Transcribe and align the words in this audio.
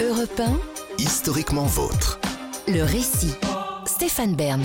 Europe 0.00 0.40
1, 0.40 0.58
Historiquement 0.98 1.66
vôtre. 1.66 2.18
le 2.66 2.82
récit. 2.82 3.34
Stéphane 3.84 4.34
Bern. 4.34 4.62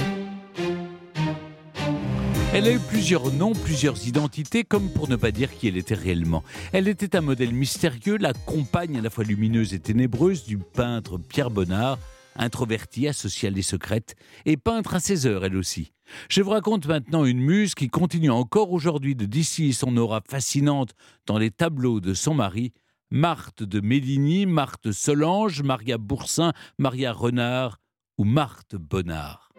Elle 2.54 2.68
a 2.68 2.72
eu 2.72 2.80
plusieurs 2.80 3.34
noms, 3.34 3.52
plusieurs 3.52 4.08
identités, 4.08 4.64
comme 4.64 4.90
pour 4.90 5.10
ne 5.10 5.18
pas 5.18 5.32
dire 5.32 5.54
qui 5.54 5.68
elle 5.68 5.76
était 5.76 5.94
réellement. 5.94 6.42
Elle 6.72 6.88
était 6.88 7.18
un 7.18 7.22
modèle 7.22 7.54
mystérieux, 7.54 8.16
la 8.18 8.32
compagne 8.32 8.98
à 8.98 9.02
la 9.02 9.10
fois 9.10 9.26
lumineuse 9.26 9.74
et 9.74 9.80
ténébreuse 9.80 10.46
du 10.46 10.58
peintre 10.58 11.18
Pierre 11.18 11.50
Bonnard, 11.52 12.00
introvertie, 12.38 13.10
asociale 13.10 13.58
et 13.58 13.62
secrète, 13.62 14.16
et 14.46 14.56
peintre 14.56 14.94
à 14.94 15.02
ses 15.02 15.26
heures 15.26 15.44
elle 15.44 15.58
aussi. 15.58 15.92
Je 16.30 16.42
vous 16.44 16.52
raconte 16.52 16.88
maintenant 16.88 17.26
une 17.26 17.40
muse 17.40 17.76
qui 17.76 17.90
continue 17.90 18.32
encore 18.32 18.72
aujourd'hui 18.72 19.16
de 19.16 19.26
distiller 19.26 19.74
son 19.74 19.98
aura 19.98 20.22
fascinante 20.26 20.94
dans 21.26 21.38
les 21.38 21.52
tableaux 21.52 22.00
de 22.00 22.14
son 22.14 22.36
mari, 22.36 22.72
Marthe 23.12 23.64
de 23.64 23.80
Méligny, 23.80 24.46
Marthe 24.46 24.92
Solange, 24.92 25.62
Maria 25.62 25.98
Boursin, 25.98 26.54
Maria 26.80 27.14
Renard 27.14 27.78
ou 28.18 28.24
Marthe 28.24 28.76
Bonnard. 28.76 29.50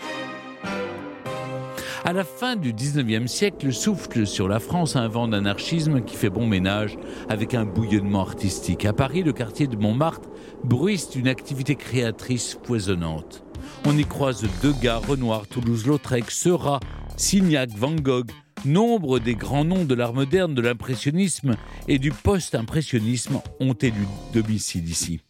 À 2.04 2.12
la 2.12 2.22
fin 2.22 2.54
du 2.54 2.72
19e 2.72 3.26
siècle 3.26 3.72
souffle 3.72 4.26
sur 4.26 4.46
la 4.46 4.60
France 4.60 4.94
un 4.94 5.08
vent 5.08 5.26
d'anarchisme 5.26 6.02
qui 6.02 6.16
fait 6.16 6.30
bon 6.30 6.46
ménage 6.46 6.96
avec 7.28 7.52
un 7.54 7.64
bouillonnement 7.64 8.20
artistique. 8.20 8.84
À 8.84 8.92
Paris, 8.92 9.24
le 9.24 9.32
quartier 9.32 9.66
de 9.66 9.76
Montmartre 9.76 10.28
bruisse 10.62 11.10
d'une 11.10 11.26
activité 11.26 11.74
créatrice 11.74 12.60
foisonnante. 12.62 13.42
On 13.84 13.98
y 13.98 14.04
croise 14.04 14.46
Degas, 14.62 14.98
Renoir, 14.98 15.48
Toulouse-Lautrec, 15.48 16.30
Seurat, 16.30 16.78
Signac, 17.16 17.70
Van 17.70 17.96
Gogh, 17.96 18.30
nombre 18.64 19.18
des 19.18 19.34
grands 19.34 19.64
noms 19.64 19.84
de 19.84 19.94
l'art 19.94 20.14
moderne, 20.14 20.54
de 20.54 20.62
l'impressionnisme 20.62 21.56
et 21.88 21.98
du 21.98 22.10
post-impressionnisme 22.10 23.40
ont 23.60 23.74
élu 23.74 24.06
domicile 24.32 24.88
ici. 24.88 25.20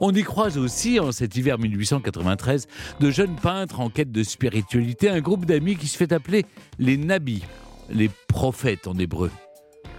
On 0.00 0.14
y 0.14 0.22
croise 0.22 0.58
aussi, 0.58 1.00
en 1.00 1.12
cet 1.12 1.36
hiver 1.36 1.58
1893, 1.58 2.68
de 3.00 3.10
jeunes 3.10 3.36
peintres 3.36 3.80
en 3.80 3.90
quête 3.90 4.12
de 4.12 4.22
spiritualité, 4.22 5.08
un 5.08 5.20
groupe 5.20 5.46
d'amis 5.46 5.76
qui 5.76 5.88
se 5.88 5.96
fait 5.96 6.12
appeler 6.12 6.46
les 6.78 6.96
Nabis, 6.96 7.42
les 7.90 8.10
prophètes 8.28 8.86
en 8.86 8.94
hébreu. 8.94 9.30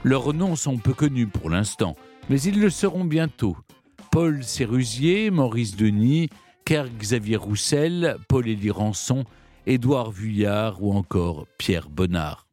Leurs 0.03 0.33
noms 0.33 0.55
sont 0.55 0.77
peu 0.77 0.93
connus 0.93 1.27
pour 1.27 1.49
l'instant, 1.49 1.95
mais 2.29 2.41
ils 2.41 2.59
le 2.59 2.69
seront 2.69 3.05
bientôt. 3.05 3.57
Paul 4.11 4.43
Sérusier, 4.43 5.29
Maurice 5.31 5.75
Denis, 5.75 6.29
Kerr 6.65 6.89
Xavier 6.97 7.35
Roussel, 7.35 8.17
Paul-Élie 8.27 8.71
Rançon, 8.71 9.25
Édouard 9.65 10.11
Vuillard 10.11 10.81
ou 10.81 10.93
encore 10.93 11.45
Pierre 11.57 11.89
Bonnard. 11.89 12.46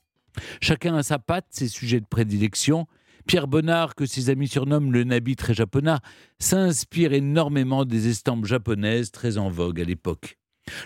Chacun 0.61 0.97
a 0.97 1.03
sa 1.03 1.19
patte, 1.19 1.47
ses 1.51 1.69
sujets 1.69 2.01
de 2.01 2.07
prédilection. 2.07 2.87
Pierre 3.27 3.49
Bonnard, 3.49 3.95
que 3.95 4.07
ses 4.07 4.29
amis 4.29 4.49
surnomment 4.49 4.93
le 4.93 5.05
Nabi 5.05 5.37
très 5.37 5.55
japonais, 5.55 5.97
s'inspire 6.39 7.13
énormément 7.13 7.85
des 7.85 8.09
estampes 8.09 8.45
japonaises 8.45 9.11
très 9.11 9.39
en 9.39 9.49
vogue 9.49 9.81
à 9.81 9.85
l'époque. 9.85 10.37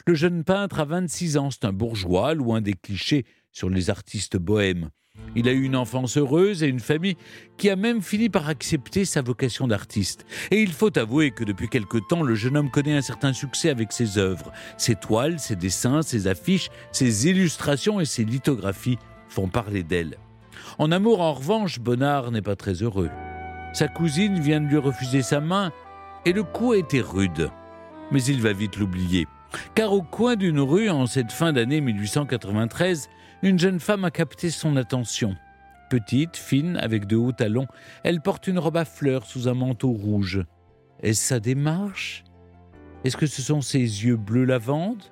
Le 0.06 0.14
jeune 0.14 0.44
peintre 0.44 0.80
a 0.80 0.84
26 0.84 1.36
ans, 1.36 1.50
c'est 1.50 1.64
un 1.64 1.72
bourgeois, 1.72 2.34
loin 2.34 2.60
des 2.60 2.74
clichés 2.74 3.24
sur 3.52 3.70
les 3.70 3.90
artistes 3.90 4.36
bohèmes. 4.36 4.90
Il 5.34 5.48
a 5.48 5.52
eu 5.52 5.64
une 5.64 5.76
enfance 5.76 6.16
heureuse 6.16 6.62
et 6.62 6.68
une 6.68 6.80
famille 6.80 7.16
qui 7.56 7.70
a 7.70 7.76
même 7.76 8.02
fini 8.02 8.28
par 8.28 8.48
accepter 8.48 9.04
sa 9.04 9.20
vocation 9.20 9.66
d'artiste. 9.66 10.24
Et 10.50 10.62
il 10.62 10.72
faut 10.72 10.96
avouer 10.96 11.32
que 11.32 11.44
depuis 11.44 11.68
quelque 11.68 11.98
temps, 11.98 12.22
le 12.22 12.34
jeune 12.34 12.56
homme 12.56 12.70
connaît 12.70 12.96
un 12.96 13.02
certain 13.02 13.32
succès 13.32 13.68
avec 13.68 13.92
ses 13.92 14.18
œuvres. 14.18 14.52
Ses 14.76 14.94
toiles, 14.94 15.38
ses 15.38 15.56
dessins, 15.56 16.02
ses 16.02 16.28
affiches, 16.28 16.70
ses 16.92 17.28
illustrations 17.28 18.00
et 18.00 18.04
ses 18.04 18.24
lithographies 18.24 18.98
font 19.28 19.48
parler 19.48 19.82
d'elle. 19.82 20.16
En 20.78 20.90
amour, 20.92 21.20
en 21.20 21.32
revanche, 21.32 21.80
Bonnard 21.80 22.30
n'est 22.30 22.42
pas 22.42 22.56
très 22.56 22.82
heureux. 22.82 23.10
Sa 23.72 23.88
cousine 23.88 24.40
vient 24.40 24.60
de 24.60 24.66
lui 24.66 24.76
refuser 24.76 25.22
sa 25.22 25.40
main 25.40 25.72
et 26.24 26.32
le 26.32 26.42
coup 26.42 26.72
a 26.72 26.78
été 26.78 27.00
rude. 27.00 27.50
Mais 28.10 28.22
il 28.24 28.40
va 28.40 28.52
vite 28.52 28.76
l'oublier. 28.76 29.26
Car 29.74 29.92
au 29.92 30.02
coin 30.02 30.36
d'une 30.36 30.60
rue, 30.60 30.90
en 30.90 31.06
cette 31.06 31.32
fin 31.32 31.52
d'année 31.52 31.80
1893, 31.80 33.08
une 33.42 33.58
jeune 33.58 33.80
femme 33.80 34.04
a 34.04 34.10
capté 34.10 34.50
son 34.50 34.76
attention. 34.76 35.36
Petite, 35.90 36.36
fine, 36.36 36.76
avec 36.76 37.06
de 37.06 37.16
hauts 37.16 37.32
talons, 37.32 37.66
elle 38.04 38.20
porte 38.20 38.46
une 38.46 38.58
robe 38.58 38.76
à 38.76 38.84
fleurs 38.84 39.24
sous 39.24 39.48
un 39.48 39.54
manteau 39.54 39.90
rouge. 39.90 40.42
Est-ce 41.02 41.22
sa 41.22 41.40
démarche? 41.40 42.24
Est-ce 43.04 43.16
que 43.16 43.26
ce 43.26 43.40
sont 43.40 43.60
ses 43.60 43.78
yeux 43.78 44.16
bleus 44.16 44.44
lavande 44.44 45.02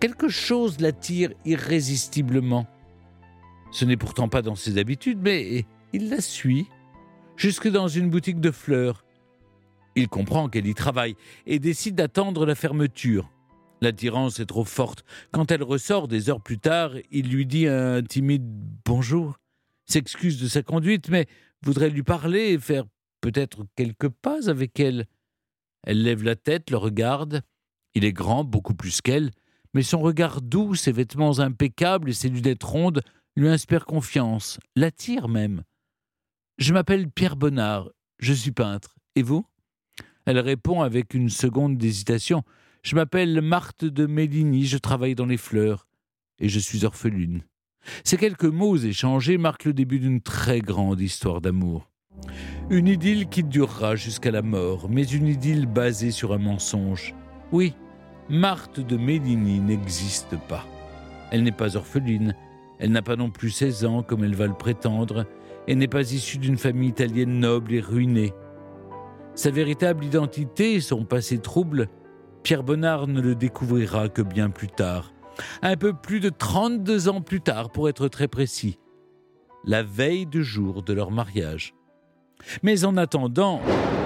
Quelque 0.00 0.28
chose 0.28 0.80
l'attire 0.80 1.30
irrésistiblement. 1.44 2.66
Ce 3.72 3.86
n'est 3.86 3.96
pourtant 3.96 4.28
pas 4.28 4.42
dans 4.42 4.54
ses 4.54 4.76
habitudes, 4.76 5.20
mais 5.22 5.64
il 5.94 6.10
la 6.10 6.20
suit, 6.20 6.66
jusque 7.36 7.68
dans 7.68 7.88
une 7.88 8.10
boutique 8.10 8.38
de 8.38 8.50
fleurs. 8.50 9.02
Il 9.96 10.08
comprend 10.08 10.50
qu'elle 10.50 10.66
y 10.66 10.74
travaille 10.74 11.16
et 11.46 11.58
décide 11.58 11.94
d'attendre 11.94 12.44
la 12.44 12.54
fermeture. 12.54 13.30
L'attirance 13.80 14.40
est 14.40 14.46
trop 14.46 14.64
forte. 14.64 15.04
Quand 15.32 15.50
elle 15.50 15.62
ressort 15.62 16.06
des 16.06 16.28
heures 16.28 16.42
plus 16.42 16.58
tard, 16.58 16.92
il 17.10 17.30
lui 17.30 17.46
dit 17.46 17.66
un 17.66 18.02
timide 18.02 18.44
bonjour, 18.84 19.38
s'excuse 19.86 20.40
de 20.40 20.48
sa 20.48 20.62
conduite, 20.62 21.08
mais 21.08 21.26
voudrait 21.62 21.90
lui 21.90 22.02
parler 22.02 22.52
et 22.52 22.58
faire 22.58 22.84
peut-être 23.22 23.64
quelques 23.74 24.10
pas 24.10 24.50
avec 24.50 24.78
elle. 24.80 25.06
Elle 25.82 26.02
lève 26.02 26.22
la 26.22 26.36
tête, 26.36 26.70
le 26.70 26.76
regarde. 26.76 27.40
Il 27.94 28.04
est 28.04 28.12
grand, 28.12 28.44
beaucoup 28.44 28.74
plus 28.74 29.00
qu'elle, 29.00 29.30
mais 29.72 29.82
son 29.82 30.00
regard 30.00 30.42
doux, 30.42 30.74
ses 30.74 30.92
vêtements 30.92 31.38
impeccables 31.38 32.10
et 32.10 32.14
ses 32.14 32.28
lunettes 32.28 32.62
rondes 32.62 33.00
lui 33.36 33.48
inspirent 33.48 33.86
confiance, 33.86 34.58
l'attirent 34.76 35.28
même. 35.28 35.62
Je 36.58 36.72
m'appelle 36.72 37.10
Pierre 37.10 37.36
Bonnard, 37.36 37.90
je 38.18 38.32
suis 38.32 38.52
peintre. 38.52 38.96
Et 39.14 39.22
vous? 39.22 39.44
Elle 40.24 40.38
répond 40.38 40.82
avec 40.82 41.14
une 41.14 41.28
seconde 41.28 41.76
d'hésitation. 41.76 42.42
Je 42.82 42.94
m'appelle 42.94 43.40
Marthe 43.40 43.84
de 43.84 44.06
Méligny, 44.06 44.66
je 44.66 44.78
travaille 44.78 45.14
dans 45.14 45.26
les 45.26 45.36
fleurs 45.36 45.86
et 46.38 46.48
je 46.48 46.58
suis 46.58 46.84
orpheline. 46.84 47.42
Ces 48.04 48.16
quelques 48.16 48.44
mots 48.44 48.76
échangés 48.76 49.38
marquent 49.38 49.64
le 49.64 49.72
début 49.72 49.98
d'une 49.98 50.20
très 50.20 50.60
grande 50.60 51.00
histoire 51.00 51.40
d'amour. 51.40 51.90
Une 52.70 52.86
idylle 52.86 53.28
qui 53.28 53.42
durera 53.42 53.96
jusqu'à 53.96 54.30
la 54.30 54.42
mort, 54.42 54.88
mais 54.88 55.04
une 55.04 55.26
idylle 55.26 55.66
basée 55.66 56.10
sur 56.10 56.32
un 56.32 56.38
mensonge. 56.38 57.14
Oui, 57.50 57.74
Marthe 58.28 58.80
de 58.80 58.96
Méligny 58.96 59.58
n'existe 59.58 60.36
pas. 60.48 60.66
Elle 61.30 61.42
n'est 61.42 61.50
pas 61.50 61.76
orpheline, 61.76 62.36
elle 62.82 62.90
n'a 62.90 63.00
pas 63.00 63.14
non 63.14 63.30
plus 63.30 63.50
16 63.50 63.84
ans 63.84 64.02
comme 64.02 64.24
elle 64.24 64.34
va 64.34 64.48
le 64.48 64.54
prétendre, 64.54 65.24
et 65.68 65.76
n'est 65.76 65.86
pas 65.86 66.10
issue 66.10 66.38
d'une 66.38 66.58
famille 66.58 66.88
italienne 66.88 67.38
noble 67.38 67.74
et 67.74 67.80
ruinée. 67.80 68.34
Sa 69.36 69.52
véritable 69.52 70.04
identité 70.04 70.74
et 70.74 70.80
son 70.80 71.04
passé 71.04 71.38
trouble 71.38 71.88
Pierre 72.42 72.64
Bonnard 72.64 73.06
ne 73.06 73.20
le 73.20 73.36
découvrira 73.36 74.08
que 74.08 74.20
bien 74.20 74.50
plus 74.50 74.66
tard, 74.66 75.12
un 75.62 75.76
peu 75.76 75.92
plus 75.92 76.18
de 76.18 76.28
32 76.28 77.08
ans 77.08 77.20
plus 77.20 77.40
tard 77.40 77.70
pour 77.70 77.88
être 77.88 78.08
très 78.08 78.26
précis, 78.26 78.80
la 79.64 79.84
veille 79.84 80.26
du 80.26 80.42
jour 80.42 80.82
de 80.82 80.92
leur 80.92 81.12
mariage. 81.12 81.74
Mais 82.64 82.84
en 82.84 82.96
attendant, 82.96 83.60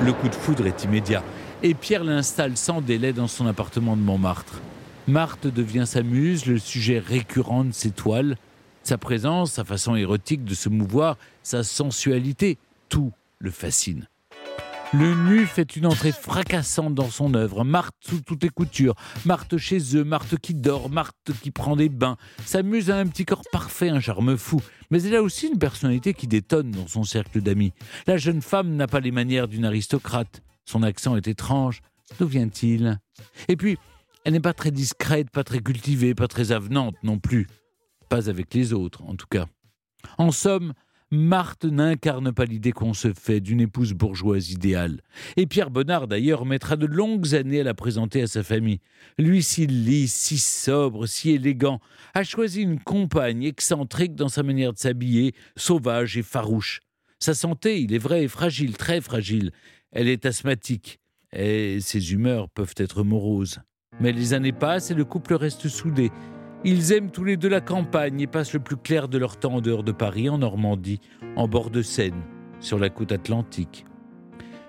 le 0.04 0.12
coup 0.12 0.28
de 0.28 0.34
foudre 0.34 0.66
est 0.66 0.84
immédiat 0.84 1.25
et 1.62 1.72
Pierre 1.72 2.04
l'installe 2.04 2.59
sans 2.59 2.82
délai 2.82 3.15
dans 3.15 3.26
son 3.26 3.47
appartement 3.47 3.97
de 3.97 4.03
Montmartre. 4.03 4.60
Marthe 5.09 5.47
devient 5.47 5.84
sa 5.86 6.03
muse, 6.03 6.44
le 6.44 6.59
sujet 6.59 6.98
récurrent 6.98 7.65
de 7.65 7.72
ses 7.72 7.91
toiles, 7.91 8.36
sa 8.86 8.98
présence, 8.98 9.52
sa 9.52 9.64
façon 9.64 9.97
érotique 9.97 10.44
de 10.44 10.54
se 10.54 10.69
mouvoir, 10.69 11.16
sa 11.42 11.64
sensualité, 11.64 12.58
tout 12.88 13.12
le 13.38 13.50
fascine. 13.50 14.08
Le 14.92 15.14
nu 15.14 15.47
fait 15.47 15.74
une 15.74 15.86
entrée 15.86 16.12
fracassante 16.12 16.94
dans 16.94 17.10
son 17.10 17.34
œuvre. 17.34 17.64
Marthe 17.64 17.97
sous 18.00 18.20
toutes 18.20 18.44
les 18.44 18.48
coutures, 18.50 18.94
Marthe 19.24 19.56
chez 19.56 19.97
eux, 19.97 20.04
Marthe 20.04 20.38
qui 20.38 20.54
dort, 20.54 20.88
Marthe 20.91 21.32
qui 21.42 21.50
prend 21.50 21.74
des 21.74 21.88
bains. 21.88 22.16
Sa 22.44 22.62
muse 22.62 22.91
a 22.91 22.97
un 22.97 23.06
petit 23.06 23.24
corps 23.24 23.42
parfait, 23.50 23.88
un 23.88 23.98
charme 23.98 24.36
fou. 24.36 24.62
Mais 24.91 25.03
elle 25.03 25.16
a 25.16 25.22
aussi 25.22 25.48
une 25.48 25.58
personnalité 25.58 26.14
qui 26.14 26.28
détonne 26.28 26.70
dans 26.70 26.86
son 26.86 27.03
cercle 27.03 27.41
d'amis. 27.41 27.72
La 28.06 28.16
jeune 28.16 28.41
femme 28.41 28.76
n'a 28.76 28.86
pas 28.86 29.00
les 29.00 29.10
manières 29.10 29.48
d'une 29.48 29.64
aristocrate. 29.64 30.41
Son 30.64 30.84
accent 30.84 31.16
est 31.16 31.26
étrange. 31.26 31.82
D'où 32.21 32.27
vient-il? 32.28 33.00
Et 33.48 33.56
puis, 33.56 33.78
elle 34.24 34.34
n'est 34.34 34.41
pas 34.41 34.54
très 34.54 34.71
discrète, 34.71 35.30
pas 35.30 35.44
très 35.44 35.60
cultivée, 35.60 36.15
pas 36.15 36.28
très 36.28 36.53
avenante 36.53 36.94
non 37.03 37.18
plus. 37.18 37.48
Pas 38.08 38.28
avec 38.28 38.54
les 38.54 38.72
autres, 38.72 39.03
en 39.04 39.16
tout 39.16 39.26
cas. 39.28 39.47
En 40.18 40.30
somme, 40.30 40.72
Marthe 41.12 41.64
n'incarne 41.64 42.32
pas 42.32 42.44
l'idée 42.47 42.72
qu'on 42.72 42.92
se 42.92 43.12
fait 43.12 43.41
d'une 43.41 43.60
épouse 43.60 43.92
bourgeoise 43.92 44.50
idéale. 44.50 45.03
Et 45.36 45.47
Pierre 45.47 45.70
Bonnard, 45.70 46.08
d'ailleurs, 46.08 46.44
mettra 46.44 46.76
de 46.76 46.86
longues 46.86 47.34
années 47.34 47.60
à 47.60 47.64
la 47.64 47.74
présenter 47.74 48.22
à 48.22 48.26
sa 48.26 48.42
famille. 48.42 48.80
Lui, 49.16 49.42
si 49.42 49.68
lisse, 49.68 50.14
si 50.14 50.38
sobre, 50.38 51.06
si 51.06 51.30
élégant, 51.30 51.80
a 52.14 52.24
choisi 52.24 52.62
une 52.62 52.80
compagne 52.80 53.44
excentrique 53.44 54.16
dans 54.16 54.28
sa 54.28 54.42
manière 54.42 54.72
de 54.72 54.78
s'habiller, 54.78 55.32
sauvage 55.56 56.16
et 56.16 56.24
farouche. 56.24 56.80
Sa 57.20 57.34
santé, 57.34 57.80
il 57.80 57.94
est 57.94 57.98
vrai, 57.98 58.24
est 58.24 58.28
fragile, 58.28 58.76
très 58.76 59.00
fragile. 59.00 59.53
Elle 59.92 60.08
est 60.08 60.26
asthmatique, 60.26 60.98
et 61.32 61.78
ses 61.80 62.12
humeurs 62.12 62.50
peuvent 62.50 62.74
être 62.76 63.04
moroses. 63.04 63.60
Mais 64.00 64.12
les 64.12 64.34
années 64.34 64.53
passent 64.53 64.91
et 64.91 64.94
le 64.94 65.04
couple 65.04 65.34
reste 65.34 65.68
soudé. 65.68 66.10
Ils 66.64 66.92
aiment 66.92 67.10
tous 67.10 67.24
les 67.24 67.36
deux 67.36 67.48
la 67.48 67.60
campagne 67.60 68.20
et 68.20 68.26
passent 68.26 68.54
le 68.54 68.60
plus 68.60 68.76
clair 68.76 69.08
de 69.08 69.18
leur 69.18 69.36
temps 69.36 69.54
en 69.54 69.60
dehors 69.60 69.84
de 69.84 69.92
Paris, 69.92 70.28
en 70.28 70.38
Normandie, 70.38 71.00
en 71.36 71.47
bord 71.47 71.70
de 71.70 71.82
Seine, 71.82 72.22
sur 72.60 72.78
la 72.78 72.88
côte 72.88 73.12
atlantique. 73.12 73.84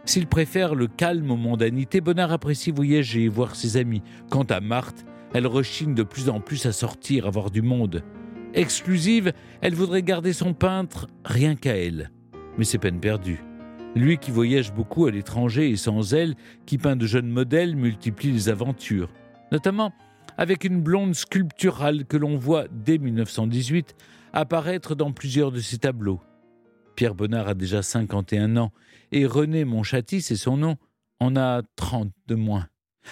S'il 0.05 0.27
préfère 0.27 0.75
le 0.75 0.87
calme 0.87 1.31
aux 1.31 1.37
mondanités, 1.37 2.01
Bonnard 2.01 2.31
apprécie 2.31 2.71
voyager 2.71 3.23
et 3.23 3.29
voir 3.29 3.55
ses 3.55 3.77
amis. 3.77 4.03
Quant 4.29 4.43
à 4.43 4.59
Marthe, 4.59 5.05
elle 5.33 5.47
rechigne 5.47 5.95
de 5.95 6.03
plus 6.03 6.29
en 6.29 6.39
plus 6.39 6.65
à 6.65 6.71
sortir, 6.71 7.27
à 7.27 7.29
voir 7.29 7.51
du 7.51 7.61
monde. 7.61 8.03
Exclusive, 8.53 9.33
elle 9.61 9.75
voudrait 9.75 10.03
garder 10.03 10.33
son 10.33 10.53
peintre 10.53 11.07
rien 11.25 11.55
qu'à 11.55 11.75
elle. 11.75 12.11
Mais 12.57 12.63
c'est 12.63 12.77
peine 12.77 12.99
perdue. 12.99 13.43
Lui 13.95 14.17
qui 14.17 14.31
voyage 14.31 14.73
beaucoup 14.73 15.07
à 15.07 15.11
l'étranger 15.11 15.69
et 15.69 15.75
sans 15.75 16.13
elle, 16.13 16.35
qui 16.65 16.77
peint 16.77 16.95
de 16.95 17.05
jeunes 17.05 17.29
modèles, 17.29 17.75
multiplie 17.75 18.31
les 18.31 18.49
aventures. 18.49 19.09
Notamment 19.51 19.91
avec 20.37 20.63
une 20.63 20.81
blonde 20.81 21.15
sculpturale 21.15 22.05
que 22.05 22.17
l'on 22.17 22.37
voit 22.37 22.65
dès 22.71 22.97
1918 22.97 23.95
apparaître 24.33 24.95
dans 24.95 25.11
plusieurs 25.11 25.51
de 25.51 25.59
ses 25.59 25.79
tableaux. 25.79 26.21
Pierre 26.95 27.15
Bonnard 27.15 27.47
a 27.47 27.53
déjà 27.53 27.81
51 27.81 28.57
ans 28.57 28.71
et 29.11 29.25
René 29.25 29.65
Monchatis, 29.65 30.21
c'est 30.21 30.35
son 30.35 30.57
nom, 30.57 30.77
en 31.19 31.35
a 31.35 31.61
30 31.75 32.11
de 32.27 32.35
moins. 32.35 32.67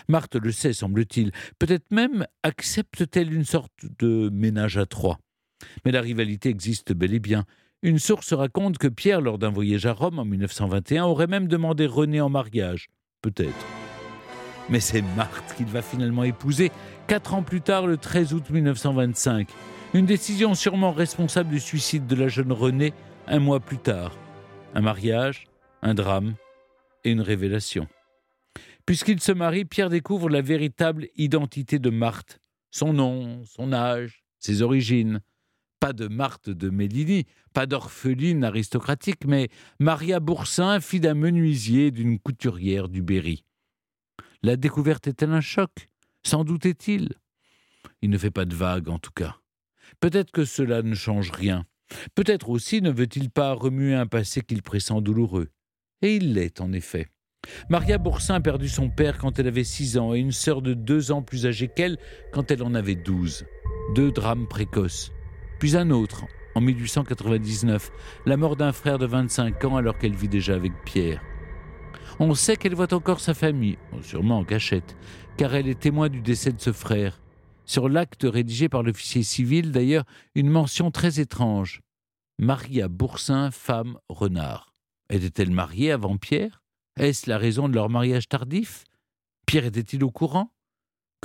Marthe 0.10 0.36
le 0.36 0.52
sait, 0.52 0.74
semble-t-il. 0.74 1.32
Peut-être 1.58 1.90
même 1.92 2.26
accepte-t-elle 2.44 3.34
une 3.34 3.46
sorte 3.46 3.72
de 4.00 4.30
ménage 4.32 4.78
à 4.78 4.86
trois. 4.86 5.20
Mais 5.86 5.92
la 5.92 6.02
rivalité 6.02 6.50
existe 6.50 6.94
bel 6.94 7.14
et 7.14 7.20
bien. 7.20 7.46
Une 7.82 8.00
source 8.00 8.34
raconte 8.34 8.78
que 8.78 8.88
Pierre, 8.88 9.22
lors 9.22 9.38
d'un 9.38 9.52
voyage 9.52 9.86
à 9.86 9.94
Rome 9.94 10.20
en 10.20 10.26
1921, 10.26 11.06
aurait 11.06 11.28
même 11.28 11.48
demandé 11.48 11.86
René 11.86 12.20
en 12.20 12.30
mariage. 12.30 12.88
Peut-être. 13.22 13.66
Mais 14.70 14.80
c'est 14.80 15.04
Marthe 15.16 15.56
qu'il 15.56 15.68
va 15.68 15.82
finalement 15.82 16.24
épouser, 16.24 16.72
quatre 17.08 17.34
ans 17.34 17.44
plus 17.44 17.62
tard, 17.62 17.88
le 17.88 17.98
13 17.98 18.34
août 18.34 18.50
1925. 18.50 19.50
Une 19.94 20.06
décision 20.06 20.56
sûrement 20.56 20.92
responsable 20.92 21.50
du 21.50 21.60
suicide 21.60 22.08
de 22.08 22.16
la 22.16 22.28
jeune 22.28 22.52
Renée 22.52 22.94
un 23.28 23.40
mois 23.40 23.60
plus 23.60 23.78
tard. 23.78 24.18
Un 24.74 24.82
mariage, 24.82 25.48
un 25.82 25.94
drame 25.94 26.36
et 27.04 27.12
une 27.12 27.22
révélation. 27.22 27.88
Puisqu'il 28.86 29.20
se 29.22 29.32
marie, 29.32 29.66
Pierre 29.66 29.90
découvre 29.90 30.30
la 30.30 30.42
véritable 30.42 31.08
identité 31.16 31.80
de 31.80 31.90
Marthe, 31.90 32.40
son 32.72 32.94
nom, 32.94 33.44
son 33.46 33.74
âge, 33.74 34.24
ses 34.40 34.62
origines. 34.62 35.22
Pas 35.80 35.94
de 35.94 36.08
Marthe 36.08 36.50
de 36.50 36.70
Mélini, 36.70 37.26
pas 37.54 37.66
d'orpheline 37.66 38.44
aristocratique, 38.44 39.26
mais 39.26 39.50
Maria 39.80 40.20
Boursin, 40.20 40.80
fille 40.80 41.00
d'un 41.00 41.14
menuisier 41.14 41.92
d'une 41.92 42.20
couturière 42.20 42.90
du 42.90 43.02
Berry. 43.02 43.44
La 44.42 44.56
découverte 44.56 45.08
est-elle 45.08 45.32
un 45.32 45.42
choc? 45.42 45.90
Sans 46.26 46.44
doute 46.44 46.66
est-il. 46.66 47.14
Il 48.02 48.10
ne 48.10 48.18
fait 48.18 48.32
pas 48.32 48.46
de 48.46 48.56
vagues, 48.56 48.90
en 48.90 48.98
tout 48.98 49.12
cas. 49.12 49.38
Peut-être 50.00 50.32
que 50.32 50.44
cela 50.44 50.82
ne 50.82 50.96
change 50.96 51.30
rien. 51.30 51.66
Peut-être 52.16 52.50
aussi 52.50 52.82
ne 52.82 52.90
veut-il 52.90 53.30
pas 53.30 53.54
remuer 53.54 53.94
un 53.94 54.08
passé 54.08 54.42
qu'il 54.42 54.64
pressent 54.64 55.02
douloureux. 55.02 55.50
Et 56.02 56.16
il 56.16 56.34
l'est, 56.34 56.62
en 56.62 56.74
effet. 56.74 57.08
Maria 57.70 58.00
Boursin 58.00 58.36
a 58.36 58.40
perdu 58.42 58.70
son 58.70 58.90
père 58.90 59.20
quand 59.20 59.38
elle 59.38 59.48
avait 59.48 59.64
six 59.64 60.00
ans 60.00 60.16
et 60.16 60.20
une 60.20 60.32
sœur 60.32 60.64
de 60.64 60.74
deux 60.74 61.12
ans 61.12 61.22
plus 61.22 61.46
âgée 61.46 61.68
qu'elle 61.68 62.00
quand 62.34 62.50
elle 62.50 62.64
en 62.64 62.74
avait 62.74 62.96
douze. 62.96 63.46
Deux 63.94 64.12
drames 64.12 64.48
précoces. 64.48 65.12
Puis 65.60 65.78
un 65.78 65.92
autre, 65.92 66.26
en 66.56 66.62
1899, 66.62 67.92
la 68.26 68.36
mort 68.36 68.56
d'un 68.56 68.72
frère 68.72 68.98
de 68.98 69.06
25 69.06 69.64
ans 69.66 69.76
alors 69.78 70.00
qu'elle 70.00 70.16
vit 70.16 70.28
déjà 70.28 70.56
avec 70.56 70.72
Pierre. 70.86 71.22
On 72.20 72.34
sait 72.34 72.56
qu'elle 72.56 72.76
voit 72.76 72.94
encore 72.94 73.20
sa 73.20 73.34
famille, 73.34 73.78
sûrement 74.02 74.40
en 74.40 74.46
cachette, 74.46 74.96
car 75.36 75.54
elle 75.54 75.68
est 75.68 75.80
témoin 75.80 76.08
du 76.08 76.22
décès 76.22 76.54
de 76.54 76.62
ce 76.62 76.72
frère. 76.72 77.20
Sur 77.66 77.90
l'acte 77.90 78.24
rédigé 78.24 78.70
par 78.70 78.84
l'officier 78.84 79.24
civil, 79.24 79.72
d'ailleurs, 79.72 80.06
une 80.34 80.50
mention 80.50 80.92
très 80.92 81.20
étrange. 81.20 81.82
Maria 82.40 82.88
Boursin, 82.88 83.52
femme 83.52 83.98
renard. 84.08 84.74
Était-elle 85.10 85.52
mariée 85.52 85.92
avant 85.92 86.18
Pierre? 86.18 86.64
Est-ce 86.98 87.30
la 87.30 87.38
raison 87.38 87.68
de 87.68 87.76
leur 87.76 87.90
mariage 87.90 88.30
tardif? 88.30 88.86
Pierre 89.46 89.66
était-il 89.66 90.04
au 90.04 90.12
courant? 90.12 90.52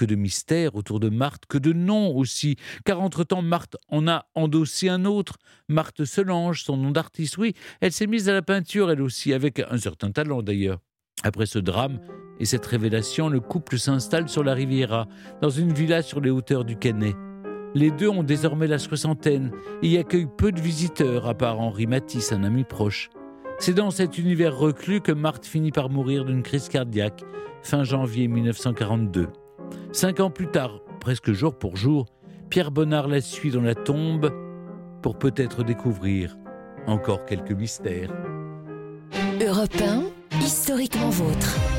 Que 0.00 0.06
de 0.06 0.14
mystères 0.14 0.76
autour 0.76 0.98
de 0.98 1.10
Marthe, 1.10 1.44
que 1.46 1.58
de 1.58 1.74
noms 1.74 2.16
aussi, 2.16 2.56
car 2.86 3.02
entre-temps 3.02 3.42
Marthe 3.42 3.76
en 3.90 4.08
a 4.08 4.24
endossé 4.34 4.88
un 4.88 5.04
autre, 5.04 5.36
Marthe 5.68 6.06
Solange, 6.06 6.64
son 6.64 6.78
nom 6.78 6.90
d'artiste, 6.90 7.36
oui, 7.36 7.52
elle 7.82 7.92
s'est 7.92 8.06
mise 8.06 8.30
à 8.30 8.32
la 8.32 8.40
peinture 8.40 8.90
elle 8.90 9.02
aussi, 9.02 9.34
avec 9.34 9.60
un 9.60 9.76
certain 9.76 10.10
talent 10.10 10.40
d'ailleurs. 10.40 10.78
Après 11.22 11.44
ce 11.44 11.58
drame 11.58 12.00
et 12.38 12.46
cette 12.46 12.64
révélation, 12.64 13.28
le 13.28 13.40
couple 13.40 13.78
s'installe 13.78 14.30
sur 14.30 14.42
la 14.42 14.54
Riviera, 14.54 15.06
dans 15.42 15.50
une 15.50 15.74
villa 15.74 16.00
sur 16.00 16.22
les 16.22 16.30
hauteurs 16.30 16.64
du 16.64 16.76
Canet. 16.76 17.14
Les 17.74 17.90
deux 17.90 18.08
ont 18.08 18.22
désormais 18.22 18.68
la 18.68 18.78
soixantaine 18.78 19.52
et 19.82 19.88
y 19.88 19.98
accueillent 19.98 20.34
peu 20.34 20.50
de 20.50 20.62
visiteurs, 20.62 21.28
à 21.28 21.34
part 21.34 21.60
Henri 21.60 21.86
Matisse, 21.86 22.32
un 22.32 22.42
ami 22.42 22.64
proche. 22.64 23.10
C'est 23.58 23.74
dans 23.74 23.90
cet 23.90 24.16
univers 24.16 24.56
reclus 24.56 25.02
que 25.02 25.12
Marthe 25.12 25.44
finit 25.44 25.72
par 25.72 25.90
mourir 25.90 26.24
d'une 26.24 26.42
crise 26.42 26.70
cardiaque, 26.70 27.22
fin 27.62 27.84
janvier 27.84 28.28
1942. 28.28 29.28
Cinq 29.92 30.20
ans 30.20 30.30
plus 30.30 30.48
tard, 30.48 30.80
presque 31.00 31.32
jour 31.32 31.58
pour 31.58 31.76
jour, 31.76 32.06
Pierre 32.48 32.70
Bonnard 32.70 33.08
la 33.08 33.20
suit 33.20 33.50
dans 33.50 33.62
la 33.62 33.74
tombe 33.74 34.32
pour 35.02 35.18
peut-être 35.18 35.62
découvrir 35.62 36.36
encore 36.86 37.24
quelques 37.24 37.52
mystères. 37.52 38.10
Europe 39.40 39.82
historiquement 40.40 41.10
vôtre. 41.10 41.69